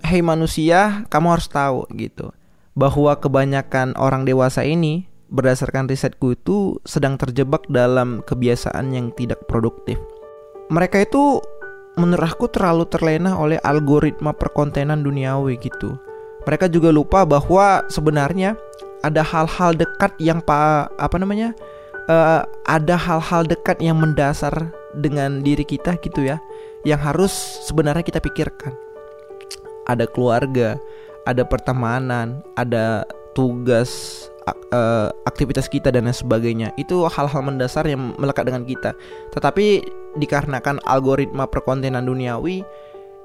hei 0.06 0.22
manusia 0.26 1.06
kamu 1.10 1.38
harus 1.38 1.48
tahu 1.50 1.86
gitu 1.94 2.34
bahwa 2.74 3.14
kebanyakan 3.20 3.94
orang 4.00 4.26
dewasa 4.26 4.66
ini 4.66 5.06
berdasarkan 5.30 5.86
risetku 5.86 6.34
itu 6.34 6.82
sedang 6.84 7.16
terjebak 7.16 7.70
dalam 7.70 8.26
kebiasaan 8.26 8.92
yang 8.92 9.14
tidak 9.14 9.46
produktif. 9.46 10.02
Mereka 10.74 11.06
itu 11.06 11.42
menurut 12.00 12.24
aku 12.24 12.48
terlalu 12.48 12.88
terlena 12.88 13.36
oleh 13.36 13.60
algoritma 13.62 14.32
perkontenan 14.32 15.04
duniawi 15.04 15.60
gitu. 15.60 16.00
Mereka 16.48 16.72
juga 16.72 16.90
lupa 16.90 17.28
bahwa 17.28 17.84
sebenarnya 17.92 18.56
ada 19.04 19.20
hal-hal 19.24 19.76
dekat 19.76 20.16
yang 20.18 20.40
pa, 20.40 20.88
apa 20.96 21.20
namanya? 21.20 21.52
Uh, 22.10 22.42
ada 22.66 22.98
hal-hal 22.98 23.46
dekat 23.46 23.78
yang 23.84 24.00
mendasar 24.02 24.74
dengan 24.98 25.46
diri 25.46 25.62
kita 25.62 26.00
gitu 26.02 26.26
ya, 26.26 26.42
yang 26.88 26.98
harus 26.98 27.32
sebenarnya 27.70 28.02
kita 28.02 28.18
pikirkan. 28.18 28.74
Ada 29.86 30.10
keluarga, 30.10 30.80
ada 31.28 31.46
pertemanan, 31.46 32.42
ada 32.58 33.06
tugas 33.38 34.26
uh, 34.74 35.10
aktivitas 35.26 35.68
kita 35.68 35.90
dan 35.90 36.08
lain 36.08 36.16
sebagainya. 36.16 36.74
Itu 36.76 37.06
hal-hal 37.08 37.42
mendasar 37.42 37.86
yang 37.88 38.16
melekat 38.18 38.48
dengan 38.48 38.64
kita. 38.64 38.94
Tetapi 39.34 39.82
dikarenakan 40.18 40.82
algoritma 40.86 41.46
perkontenan 41.50 42.06
duniawi 42.06 42.64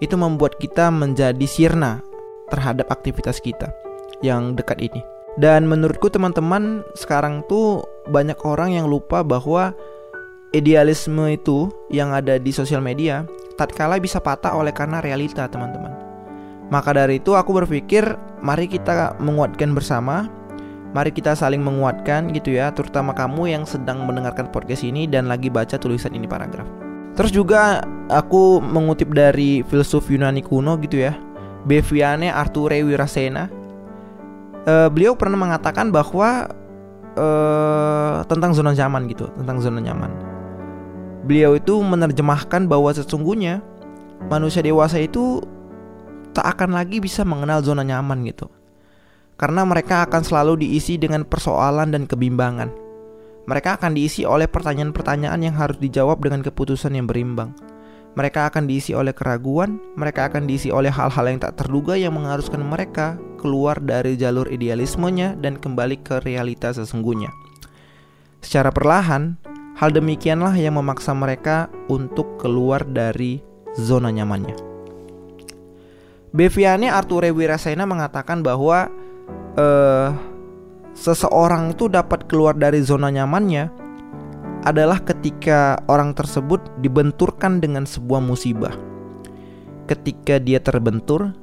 itu 0.02 0.14
membuat 0.19 0.59
kita 0.59 0.90
menjadi 0.90 1.47
sirna 1.47 2.02
terhadap 2.52 2.90
aktivitas 2.93 3.40
kita 3.40 3.73
yang 4.21 4.57
dekat 4.59 4.81
ini. 4.81 5.00
Dan 5.35 5.66
menurutku 5.66 6.07
teman-teman 6.12 6.87
sekarang 6.95 7.43
tuh 7.50 7.83
banyak 8.07 8.38
orang 8.47 8.78
yang 8.78 8.87
lupa 8.87 9.26
bahwa 9.26 9.75
idealisme 10.54 11.26
itu 11.26 11.66
yang 11.90 12.14
ada 12.14 12.38
di 12.38 12.54
sosial 12.54 12.78
media 12.78 13.26
tatkala 13.59 13.99
bisa 13.99 14.23
patah 14.23 14.54
oleh 14.54 14.71
karena 14.71 15.02
realita 15.02 15.50
teman-teman. 15.50 15.90
Maka 16.71 16.95
dari 16.95 17.19
itu 17.19 17.35
aku 17.35 17.50
berpikir 17.54 18.07
mari 18.40 18.71
kita 18.71 19.19
menguatkan 19.19 19.75
bersama 19.75 20.31
Mari 20.95 21.11
kita 21.11 21.35
saling 21.35 21.59
menguatkan 21.59 22.31
gitu 22.31 22.55
ya, 22.55 22.71
terutama 22.71 23.11
kamu 23.11 23.51
yang 23.51 23.67
sedang 23.67 24.07
mendengarkan 24.07 24.47
podcast 24.55 24.87
ini 24.87 25.11
dan 25.11 25.27
lagi 25.27 25.51
baca 25.51 25.75
tulisan 25.75 26.15
ini 26.15 26.31
paragraf. 26.31 26.63
Terus 27.19 27.35
juga 27.35 27.83
aku 28.07 28.63
mengutip 28.63 29.11
dari 29.11 29.67
filsuf 29.67 30.07
Yunani 30.07 30.39
kuno 30.47 30.79
gitu 30.79 31.03
ya, 31.03 31.19
Beviane 31.67 32.31
Arture 32.31 32.79
Wirasena. 32.87 33.51
Uh, 34.65 34.87
beliau 34.87 35.19
pernah 35.19 35.35
mengatakan 35.35 35.91
bahwa 35.91 36.47
uh, 37.19 38.23
tentang 38.31 38.55
zona 38.55 38.71
nyaman 38.71 39.11
gitu, 39.11 39.27
tentang 39.35 39.59
zona 39.59 39.83
nyaman. 39.83 40.15
Beliau 41.27 41.59
itu 41.59 41.75
menerjemahkan 41.75 42.71
bahwa 42.71 42.95
sesungguhnya 42.95 43.67
manusia 44.31 44.63
dewasa 44.63 45.03
itu 45.03 45.43
tak 46.31 46.55
akan 46.55 46.79
lagi 46.79 47.03
bisa 47.03 47.27
mengenal 47.27 47.67
zona 47.67 47.83
nyaman 47.83 48.23
gitu 48.31 48.47
karena 49.35 49.67
mereka 49.67 50.07
akan 50.07 50.23
selalu 50.23 50.67
diisi 50.67 50.95
dengan 50.99 51.26
persoalan 51.26 51.91
dan 51.91 52.07
kebimbangan. 52.07 52.71
Mereka 53.45 53.76
akan 53.76 53.93
diisi 53.93 54.25
oleh 54.25 54.49
pertanyaan-pertanyaan 54.49 55.41
yang 55.45 55.57
harus 55.59 55.76
dijawab 55.76 56.25
dengan 56.25 56.41
keputusan 56.41 56.97
yang 56.97 57.05
berimbang. 57.05 57.53
Mereka 58.14 58.47
akan 58.47 58.71
diisi 58.71 58.95
oleh 58.95 59.11
keraguan, 59.11 59.83
mereka 59.99 60.31
akan 60.31 60.47
diisi 60.47 60.71
oleh 60.71 60.88
hal-hal 60.88 61.26
yang 61.26 61.43
tak 61.43 61.59
terduga 61.59 61.99
yang 61.99 62.14
mengharuskan 62.14 62.62
mereka 62.62 63.19
keluar 63.43 63.83
dari 63.83 64.14
jalur 64.14 64.47
idealismenya 64.47 65.35
dan 65.43 65.59
kembali 65.59 65.99
ke 66.00 66.23
realitas 66.23 66.79
sesungguhnya. 66.79 67.35
Secara 68.38 68.71
perlahan, 68.71 69.35
hal 69.75 69.91
demikianlah 69.91 70.55
yang 70.55 70.79
memaksa 70.79 71.11
mereka 71.11 71.67
untuk 71.91 72.38
keluar 72.38 72.87
dari 72.87 73.43
zona 73.75 74.14
nyamannya. 74.14 74.55
Beviane 76.31 76.91
Arture 76.91 77.35
Wirasena 77.35 77.83
mengatakan 77.87 78.43
bahwa 78.43 78.91
uh, 79.59 80.09
seseorang 80.95 81.75
itu 81.75 81.91
dapat 81.91 82.27
keluar 82.31 82.55
dari 82.55 82.83
zona 82.83 83.11
nyamannya 83.11 83.71
adalah 84.65 85.03
ketika 85.05 85.77
orang 85.93 86.17
tersebut 86.17 86.63
dibenturkan 86.81 87.61
dengan 87.61 87.85
sebuah 87.85 88.23
musibah. 88.25 88.73
Ketika 89.85 90.41
dia 90.41 90.57
terbentur, 90.65 91.37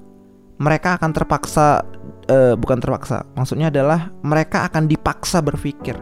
mereka 0.57 0.97
akan 0.97 1.11
terpaksa 1.13 1.85
uh, 2.31 2.57
bukan 2.57 2.81
terpaksa, 2.81 3.29
maksudnya 3.37 3.69
adalah 3.69 4.09
mereka 4.25 4.65
akan 4.65 4.89
dipaksa 4.89 5.45
berpikir 5.45 5.93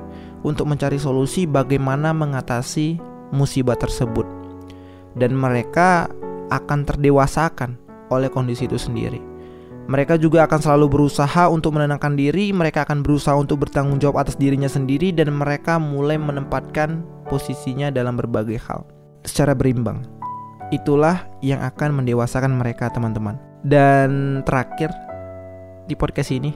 untuk 0.47 0.71
mencari 0.71 0.95
solusi 0.95 1.43
bagaimana 1.43 2.15
mengatasi 2.15 2.95
musibah 3.35 3.75
tersebut. 3.75 4.23
Dan 5.19 5.35
mereka 5.35 6.07
akan 6.47 6.87
terdewasakan 6.87 7.75
oleh 8.07 8.31
kondisi 8.31 8.63
itu 8.63 8.79
sendiri. 8.79 9.28
Mereka 9.89 10.21
juga 10.21 10.45
akan 10.45 10.61
selalu 10.61 10.85
berusaha 10.85 11.49
untuk 11.49 11.73
menenangkan 11.73 12.13
diri, 12.13 12.53
mereka 12.53 12.85
akan 12.85 13.01
berusaha 13.01 13.33
untuk 13.33 13.65
bertanggung 13.65 13.97
jawab 13.97 14.21
atas 14.21 14.37
dirinya 14.37 14.69
sendiri 14.69 15.09
dan 15.09 15.33
mereka 15.33 15.81
mulai 15.81 16.13
menempatkan 16.13 17.01
posisinya 17.25 17.89
dalam 17.89 18.13
berbagai 18.13 18.61
hal 18.69 18.85
secara 19.25 19.57
berimbang. 19.57 20.05
Itulah 20.69 21.25
yang 21.41 21.65
akan 21.65 22.05
mendewasakan 22.05 22.53
mereka, 22.53 22.93
teman-teman. 22.93 23.41
Dan 23.65 24.45
terakhir 24.45 24.93
di 25.89 25.97
podcast 25.97 26.37
ini, 26.37 26.53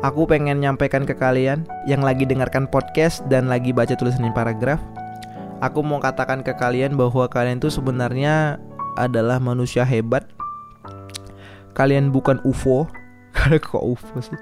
aku 0.00 0.24
pengen 0.24 0.64
nyampaikan 0.64 1.04
ke 1.04 1.12
kalian 1.12 1.68
yang 1.84 2.00
lagi 2.00 2.24
dengarkan 2.24 2.64
podcast 2.72 3.20
dan 3.28 3.52
lagi 3.52 3.68
baca 3.68 3.92
tulisan 3.92 4.32
paragraf. 4.32 4.80
Aku 5.60 5.84
mau 5.84 6.00
katakan 6.00 6.40
ke 6.40 6.56
kalian 6.56 6.96
bahwa 6.96 7.28
kalian 7.28 7.60
itu 7.60 7.68
sebenarnya 7.68 8.56
adalah 8.96 9.36
manusia 9.36 9.84
hebat 9.84 10.24
kalian 11.74 12.10
bukan 12.10 12.42
UFO 12.42 12.90
karena 13.36 13.62
kok 13.62 13.84
UFO 13.84 14.18
sih? 14.22 14.38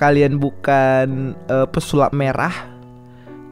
Kalian 0.00 0.40
bukan 0.40 1.36
uh, 1.52 1.68
pesulap 1.68 2.16
merah? 2.16 2.72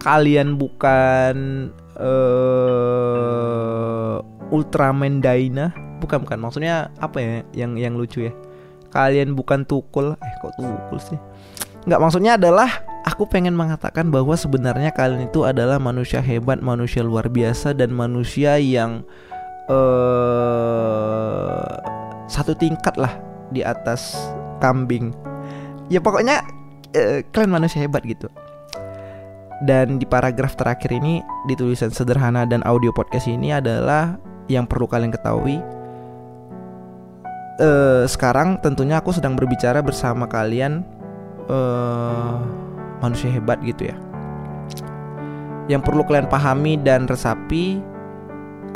Kalian 0.00 0.56
bukan 0.56 1.68
uh, 1.98 4.22
Ultraman 4.48 5.20
Dyna? 5.20 5.76
Bukan 6.00 6.24
bukan. 6.24 6.40
Maksudnya 6.40 6.88
apa 7.02 7.20
ya 7.20 7.44
yang 7.52 7.76
yang 7.76 8.00
lucu 8.00 8.24
ya? 8.30 8.32
Kalian 8.88 9.36
bukan 9.36 9.68
tukul? 9.68 10.16
Eh 10.16 10.34
kok 10.40 10.56
tukul 10.56 10.98
sih? 11.02 11.20
Nggak 11.84 12.00
maksudnya 12.00 12.40
adalah 12.40 12.80
aku 13.04 13.28
pengen 13.28 13.56
mengatakan 13.56 14.10
bahwa 14.12 14.36
sebenarnya 14.36 14.90
kalian 14.92 15.28
itu 15.28 15.44
adalah 15.44 15.76
manusia 15.76 16.24
hebat, 16.24 16.64
manusia 16.64 17.04
luar 17.04 17.28
biasa 17.28 17.76
dan 17.76 17.92
manusia 17.92 18.56
yang 18.56 19.04
uh, 19.68 21.76
satu 22.28 22.52
tingkat 22.54 22.94
lah 23.00 23.16
di 23.50 23.64
atas 23.64 24.14
kambing. 24.60 25.16
Ya 25.88 25.98
pokoknya 25.98 26.44
uh, 26.94 27.24
kalian 27.32 27.52
manusia 27.52 27.80
hebat 27.82 28.04
gitu. 28.04 28.28
Dan 29.66 29.98
di 29.98 30.06
paragraf 30.06 30.54
terakhir 30.54 30.94
ini 30.94 31.18
di 31.50 31.58
tulisan 31.58 31.90
sederhana 31.90 32.46
dan 32.46 32.62
audio 32.62 32.94
podcast 32.94 33.26
ini 33.26 33.50
adalah 33.50 34.14
yang 34.46 34.70
perlu 34.70 34.86
kalian 34.86 35.10
ketahui. 35.10 35.58
Uh, 37.58 38.06
sekarang 38.06 38.62
tentunya 38.62 39.02
aku 39.02 39.10
sedang 39.10 39.34
berbicara 39.34 39.82
bersama 39.82 40.30
kalian 40.30 40.86
uh, 41.50 42.38
manusia 43.02 43.34
hebat 43.34 43.58
gitu 43.66 43.90
ya. 43.90 43.96
Yang 45.66 45.90
perlu 45.90 46.06
kalian 46.06 46.30
pahami 46.30 46.78
dan 46.78 47.10
resapi, 47.10 47.82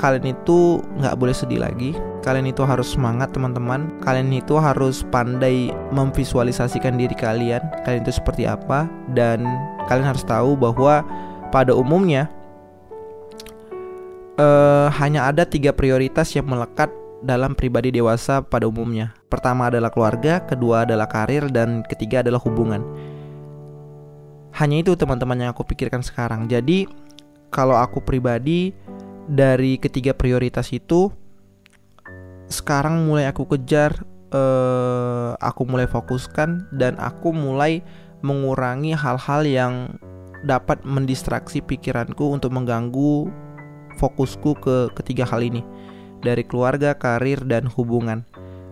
kalian 0.02 0.34
itu 0.34 0.82
nggak 0.98 1.14
boleh 1.14 1.30
sedih 1.30 1.62
lagi. 1.62 1.94
Kalian 2.26 2.50
itu 2.50 2.66
harus 2.66 2.90
semangat 2.90 3.30
teman-teman. 3.30 4.02
Kalian 4.02 4.34
itu 4.34 4.58
harus 4.58 5.06
pandai 5.14 5.70
memvisualisasikan 5.94 6.98
diri 6.98 7.14
kalian. 7.14 7.62
Kalian 7.86 8.02
itu 8.02 8.18
seperti 8.18 8.50
apa 8.50 8.90
dan 9.14 9.46
kalian 9.86 10.10
harus 10.10 10.26
tahu 10.26 10.58
bahwa 10.58 11.06
pada 11.54 11.70
umumnya 11.70 12.26
uh, 14.42 14.90
hanya 14.98 15.30
ada 15.30 15.46
tiga 15.46 15.70
prioritas 15.70 16.34
yang 16.34 16.50
melekat 16.50 16.90
dalam 17.22 17.54
pribadi 17.54 17.94
dewasa 17.94 18.42
pada 18.42 18.66
umumnya. 18.66 19.14
Pertama 19.30 19.70
adalah 19.70 19.94
keluarga, 19.94 20.42
kedua 20.42 20.82
adalah 20.82 21.06
karir, 21.06 21.46
dan 21.46 21.86
ketiga 21.86 22.26
adalah 22.26 22.42
hubungan. 22.42 22.82
Hanya 24.58 24.82
itu 24.82 24.98
teman-teman 24.98 25.46
yang 25.46 25.50
aku 25.54 25.62
pikirkan 25.62 26.02
sekarang. 26.02 26.50
Jadi 26.50 26.90
kalau 27.54 27.78
aku 27.78 28.02
pribadi 28.02 28.74
dari 29.28 29.78
ketiga 29.78 30.14
prioritas 30.16 30.70
itu 30.74 31.10
sekarang 32.50 33.08
mulai 33.08 33.30
aku 33.30 33.48
kejar, 33.48 34.04
uh, 34.34 35.34
aku 35.40 35.64
mulai 35.64 35.88
fokuskan 35.88 36.68
dan 36.74 37.00
aku 37.00 37.32
mulai 37.32 37.80
mengurangi 38.20 38.92
hal-hal 38.94 39.42
yang 39.48 39.74
dapat 40.42 40.82
mendistraksi 40.82 41.62
pikiranku 41.62 42.28
untuk 42.28 42.50
mengganggu 42.50 43.30
fokusku 43.96 44.58
ke 44.58 44.76
ketiga 44.98 45.24
hal 45.26 45.40
ini 45.42 45.62
dari 46.22 46.46
keluarga, 46.46 46.94
karir, 46.94 47.42
dan 47.46 47.66
hubungan. 47.66 48.22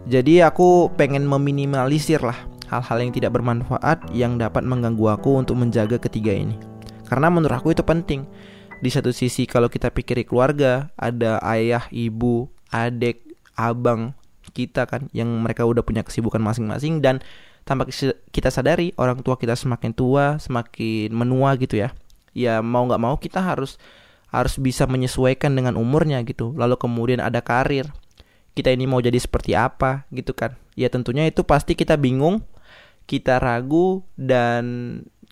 Jadi 0.07 0.41
aku 0.41 0.89
pengen 0.97 1.27
meminimalisir 1.29 2.23
lah 2.23 2.37
hal-hal 2.71 2.99
yang 3.03 3.13
tidak 3.13 3.35
bermanfaat 3.35 4.15
yang 4.15 4.39
dapat 4.39 4.63
mengganggu 4.63 5.19
aku 5.19 5.43
untuk 5.43 5.59
menjaga 5.59 5.99
ketiga 5.99 6.31
ini. 6.33 6.57
Karena 7.11 7.27
menurut 7.27 7.59
aku 7.59 7.75
itu 7.75 7.83
penting. 7.83 8.23
Di 8.81 8.89
satu 8.89 9.13
sisi 9.13 9.45
kalau 9.45 9.69
kita 9.69 9.93
pikir 9.93 10.25
keluarga, 10.25 10.89
ada 10.97 11.37
ayah, 11.45 11.85
ibu, 11.93 12.49
adik, 12.73 13.21
abang 13.53 14.17
kita 14.51 14.89
kan 14.89 15.07
yang 15.15 15.29
mereka 15.29 15.63
udah 15.69 15.85
punya 15.85 16.03
kesibukan 16.03 16.43
masing-masing 16.43 16.99
dan 17.05 17.23
tanpa 17.63 17.87
kita 18.35 18.51
sadari 18.51 18.91
orang 18.99 19.23
tua 19.23 19.39
kita 19.39 19.55
semakin 19.55 19.93
tua 19.95 20.41
semakin 20.41 21.13
menua 21.13 21.55
gitu 21.61 21.79
ya. 21.79 21.95
Ya 22.35 22.65
mau 22.65 22.89
nggak 22.89 23.03
mau 23.03 23.15
kita 23.21 23.39
harus 23.39 23.77
harus 24.31 24.57
bisa 24.59 24.87
menyesuaikan 24.89 25.53
dengan 25.55 25.77
umurnya 25.77 26.23
gitu. 26.27 26.57
Lalu 26.57 26.81
kemudian 26.81 27.21
ada 27.21 27.45
karir. 27.45 27.91
Kita 28.57 28.75
ini 28.75 28.89
mau 28.89 28.99
jadi 28.99 29.19
seperti 29.21 29.55
apa 29.55 30.09
gitu 30.11 30.35
kan. 30.35 30.59
Ya 30.75 30.91
tentunya 30.91 31.29
itu 31.29 31.47
pasti 31.47 31.79
kita 31.79 31.95
bingung 31.95 32.43
kita 33.11 33.43
ragu 33.43 34.07
dan 34.15 34.63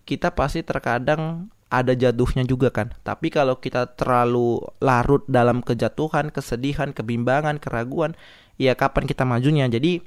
kita 0.02 0.34
pasti 0.34 0.66
terkadang 0.66 1.46
ada 1.68 1.92
jatuhnya 1.92 2.48
juga 2.48 2.72
kan. 2.72 2.96
Tapi 3.04 3.28
kalau 3.28 3.60
kita 3.60 3.92
terlalu 3.96 4.64
larut 4.80 5.24
dalam 5.28 5.60
kejatuhan, 5.60 6.32
kesedihan, 6.32 6.96
kebimbangan, 6.96 7.60
keraguan, 7.60 8.16
ya 8.56 8.72
kapan 8.72 9.04
kita 9.04 9.28
majunya? 9.28 9.68
Jadi 9.68 10.00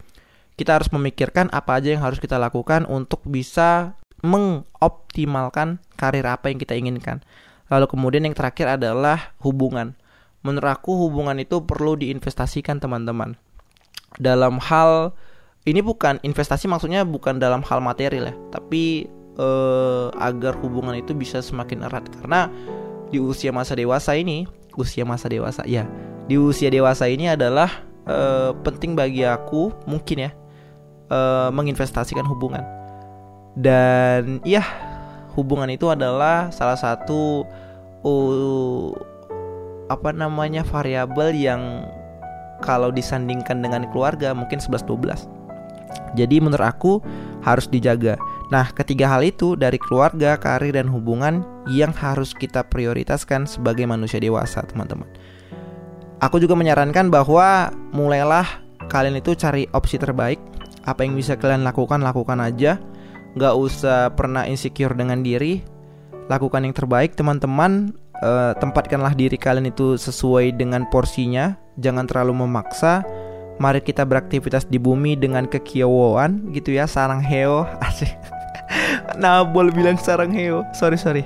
kita 0.58 0.78
harus 0.78 0.90
memikirkan 0.94 1.50
apa 1.54 1.78
aja 1.82 1.94
yang 1.94 2.04
harus 2.04 2.18
kita 2.18 2.38
lakukan 2.42 2.86
untuk 2.90 3.22
bisa 3.26 3.98
mengoptimalkan 4.22 5.82
karir 5.98 6.26
apa 6.26 6.50
yang 6.54 6.62
kita 6.62 6.78
inginkan. 6.78 7.22
Lalu 7.70 7.88
kemudian 7.88 8.26
yang 8.26 8.36
terakhir 8.38 8.78
adalah 8.78 9.34
hubungan. 9.42 9.98
Menurut 10.42 10.70
aku 10.74 11.08
hubungan 11.08 11.38
itu 11.38 11.62
perlu 11.62 11.98
diinvestasikan 11.98 12.82
teman-teman. 12.82 13.38
Dalam 14.18 14.58
hal 14.60 15.14
ini 15.64 15.80
bukan 15.86 16.18
investasi 16.26 16.66
maksudnya 16.66 17.06
bukan 17.06 17.38
dalam 17.38 17.62
hal 17.62 17.80
material 17.80 18.34
ya, 18.34 18.36
tapi 18.50 19.06
eh, 19.38 20.08
agar 20.18 20.58
hubungan 20.60 20.96
itu 20.98 21.16
bisa 21.16 21.40
semakin 21.44 21.86
erat 21.88 22.08
karena 22.20 22.52
di 23.12 23.20
usia 23.20 23.52
masa 23.52 23.76
dewasa 23.76 24.16
ini, 24.16 24.48
usia 24.80 25.04
masa 25.04 25.28
dewasa 25.28 25.68
ya, 25.68 25.84
di 26.26 26.40
usia 26.40 26.72
dewasa 26.72 27.08
ini 27.12 27.32
adalah 27.32 27.84
eh, 28.08 28.52
penting 28.64 28.96
bagi 28.96 29.28
aku 29.28 29.76
mungkin 29.88 30.30
ya 30.30 30.32
uh, 31.12 31.50
menginvestasikan 31.52 32.24
hubungan. 32.26 32.64
Dan 33.60 34.40
ya, 34.48 34.64
hubungan 35.36 35.68
itu 35.68 35.92
adalah 35.92 36.50
salah 36.56 36.80
satu 36.80 37.44
uh, 38.08 38.96
apa 39.92 40.16
namanya 40.16 40.64
variabel 40.64 41.36
yang 41.36 41.84
kalau 42.64 42.96
disandingkan 42.96 43.60
dengan 43.60 43.84
keluarga 43.92 44.32
mungkin 44.32 44.64
11 44.64 44.88
12. 44.88 45.28
Jadi 46.16 46.36
menurut 46.40 46.64
aku 46.64 47.04
harus 47.44 47.68
dijaga. 47.68 48.16
Nah, 48.52 48.68
ketiga 48.76 49.08
hal 49.08 49.24
itu 49.24 49.56
dari 49.56 49.80
keluarga, 49.80 50.36
karir 50.36 50.76
dan 50.76 50.92
hubungan 50.92 51.48
yang 51.72 51.96
harus 51.96 52.36
kita 52.36 52.68
prioritaskan 52.68 53.48
sebagai 53.48 53.88
manusia 53.88 54.20
dewasa, 54.20 54.60
teman-teman. 54.68 55.08
Aku 56.20 56.38
juga 56.38 56.60
menyarankan 56.60 57.08
bahwa 57.08 57.72
mulailah 57.96 58.46
kalian 58.92 59.24
itu 59.24 59.40
cari 59.40 59.72
opsi 59.72 59.96
terbaik. 59.96 60.38
Apa 60.84 61.08
yang 61.08 61.16
bisa 61.16 61.40
kalian 61.40 61.64
lakukan 61.64 62.04
lakukan 62.04 62.44
aja. 62.44 62.76
Nggak 63.40 63.56
usah 63.56 64.12
pernah 64.20 64.44
insecure 64.44 64.94
dengan 65.00 65.24
diri. 65.24 65.64
Lakukan 66.28 66.68
yang 66.68 66.76
terbaik 66.76 67.16
teman-teman. 67.16 67.96
Uh, 68.22 68.54
tempatkanlah 68.62 69.18
diri 69.18 69.34
kalian 69.34 69.72
itu 69.72 69.96
sesuai 69.96 70.60
dengan 70.60 70.86
porsinya. 70.92 71.58
Jangan 71.80 72.06
terlalu 72.06 72.46
memaksa. 72.46 73.02
Mari 73.58 73.82
kita 73.82 74.06
beraktivitas 74.06 74.68
di 74.68 74.78
bumi 74.78 75.18
dengan 75.18 75.50
kekiawaan 75.50 76.54
gitu 76.54 76.74
ya 76.74 76.90
sarang 76.90 77.22
heo 77.22 77.66
asik 77.88 78.41
nah 79.22 79.44
boleh 79.46 79.72
bilang 79.74 79.98
sarang 80.00 80.32
heo. 80.32 80.64
Sorry 80.76 80.98
sorry. 81.00 81.26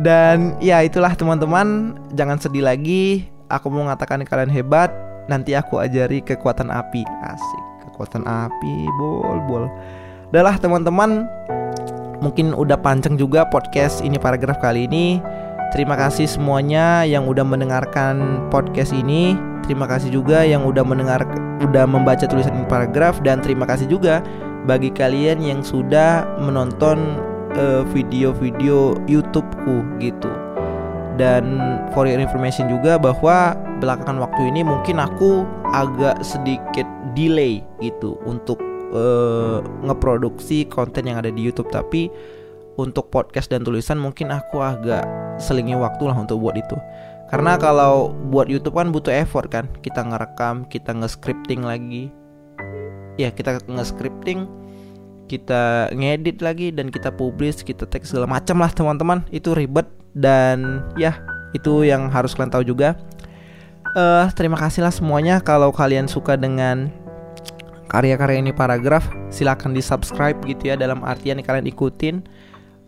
Dan 0.00 0.54
ya 0.62 0.80
itulah 0.86 1.12
teman-teman. 1.18 1.98
Jangan 2.14 2.38
sedih 2.38 2.62
lagi. 2.62 3.26
Aku 3.50 3.66
mau 3.72 3.86
mengatakan 3.86 4.22
kalian 4.22 4.52
hebat. 4.52 4.92
Nanti 5.26 5.58
aku 5.58 5.82
ajari 5.82 6.22
kekuatan 6.22 6.70
api. 6.70 7.02
Asik. 7.26 7.64
Kekuatan 7.90 8.22
api. 8.26 8.74
Bol 8.98 9.38
bol. 9.50 9.64
Adalah 10.30 10.56
teman-teman. 10.62 11.26
Mungkin 12.20 12.52
udah 12.52 12.76
panjang 12.76 13.16
juga 13.16 13.48
podcast 13.48 14.04
ini 14.04 14.20
paragraf 14.20 14.60
kali 14.60 14.86
ini. 14.86 15.18
Terima 15.70 15.94
kasih 15.94 16.26
semuanya 16.26 17.06
yang 17.06 17.30
udah 17.30 17.46
mendengarkan 17.46 18.46
podcast 18.52 18.92
ini. 18.92 19.38
Terima 19.64 19.86
kasih 19.86 20.10
juga 20.10 20.42
yang 20.42 20.66
udah 20.66 20.82
mendengar 20.82 21.22
udah 21.62 21.84
membaca 21.86 22.26
tulisan 22.26 22.66
paragraf. 22.66 23.18
Dan 23.24 23.42
terima 23.42 23.64
kasih 23.66 23.88
juga 23.90 24.22
bagi 24.68 24.92
kalian 24.92 25.40
yang 25.40 25.60
sudah 25.64 26.26
menonton 26.40 27.20
uh, 27.56 27.82
video-video 27.90 28.98
YouTubeku 29.08 30.00
gitu. 30.02 30.30
Dan 31.20 31.60
for 31.92 32.08
your 32.08 32.16
information 32.16 32.72
juga 32.72 32.96
bahwa 32.96 33.52
belakangan 33.80 34.20
waktu 34.24 34.48
ini 34.48 34.64
mungkin 34.64 34.96
aku 35.00 35.44
agak 35.76 36.24
sedikit 36.24 36.88
delay 37.12 37.60
gitu 37.84 38.16
untuk 38.24 38.56
uh, 38.96 39.60
ngeproduksi 39.84 40.64
konten 40.68 41.04
yang 41.04 41.20
ada 41.20 41.28
di 41.28 41.44
YouTube. 41.44 41.68
Tapi 41.68 42.08
untuk 42.80 43.12
podcast 43.12 43.52
dan 43.52 43.60
tulisan 43.60 44.00
mungkin 44.00 44.32
aku 44.32 44.64
agak 44.64 45.04
selingi 45.36 45.76
waktu 45.76 46.08
lah 46.08 46.16
untuk 46.16 46.40
buat 46.40 46.56
itu. 46.56 46.76
Karena 47.28 47.60
kalau 47.60 48.16
buat 48.32 48.48
YouTube 48.48 48.80
kan 48.80 48.88
butuh 48.88 49.12
effort 49.12 49.52
kan. 49.52 49.68
Kita 49.84 50.00
ngerekam 50.00 50.64
kita 50.72 50.96
nge-scripting 50.96 51.62
lagi 51.62 52.08
ya 53.18 53.32
kita 53.32 53.62
nge-scripting 53.66 54.60
kita 55.30 55.94
ngedit 55.94 56.42
lagi 56.42 56.74
dan 56.74 56.90
kita 56.90 57.14
publish 57.14 57.62
kita 57.62 57.86
teks 57.86 58.10
segala 58.10 58.26
macam 58.26 58.58
lah 58.58 58.74
teman-teman. 58.74 59.22
Itu 59.30 59.54
ribet 59.54 59.86
dan 60.18 60.82
ya 60.98 61.22
itu 61.54 61.86
yang 61.86 62.10
harus 62.10 62.34
kalian 62.34 62.50
tahu 62.50 62.66
juga. 62.66 62.98
Uh, 63.94 64.26
terima 64.34 64.58
kasih 64.58 64.82
lah 64.82 64.90
semuanya. 64.90 65.38
Kalau 65.38 65.70
kalian 65.70 66.10
suka 66.10 66.34
dengan 66.34 66.90
karya-karya 67.90 68.42
ini 68.42 68.50
paragraf 68.50 69.06
silahkan 69.30 69.70
di 69.70 69.82
subscribe 69.82 70.38
gitu 70.46 70.70
ya 70.70 70.78
dalam 70.78 71.02
artian 71.02 71.42
kalian 71.42 71.66
ikutin 71.66 72.22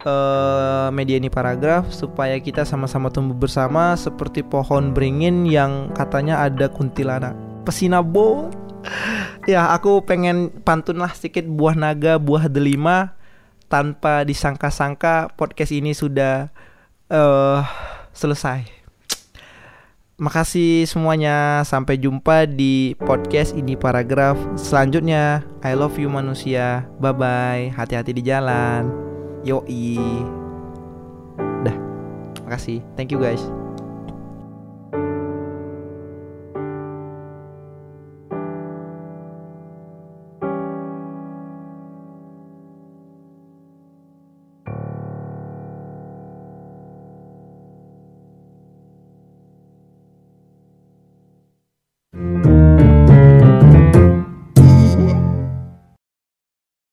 uh, 0.07 0.95
media 0.95 1.19
ini 1.19 1.27
paragraf 1.27 1.91
supaya 1.91 2.39
kita 2.39 2.63
sama-sama 2.63 3.11
tumbuh 3.11 3.35
bersama 3.35 3.99
seperti 3.99 4.47
pohon 4.47 4.95
beringin 4.95 5.47
yang 5.47 5.91
katanya 5.95 6.43
ada 6.43 6.71
kuntilanak. 6.71 7.35
Pesinabo 7.63 8.51
ya 9.51 9.71
aku 9.75 10.03
pengen 10.03 10.51
pantun 10.63 11.03
lah 11.03 11.13
sedikit 11.15 11.47
buah 11.47 11.75
naga 11.75 12.19
buah 12.19 12.47
delima 12.47 13.15
tanpa 13.73 14.21
disangka-sangka 14.29 15.33
podcast 15.33 15.73
ini 15.73 15.97
sudah 15.97 16.53
uh, 17.09 17.65
selesai. 18.13 18.69
Makasih 20.21 20.85
semuanya. 20.85 21.65
Sampai 21.65 21.97
jumpa 21.97 22.45
di 22.45 22.93
podcast 23.01 23.57
ini 23.57 23.75
paragraf 23.75 24.37
selanjutnya. 24.55 25.41
I 25.65 25.73
love 25.73 25.97
you 25.97 26.13
manusia. 26.13 26.85
Bye 27.01 27.17
bye. 27.17 27.65
Hati-hati 27.73 28.13
di 28.13 28.23
jalan. 28.23 28.93
Yoi. 29.43 29.99
Dah. 31.65 31.77
Makasih. 32.45 32.85
Thank 32.95 33.11
you 33.11 33.19
guys. 33.19 33.62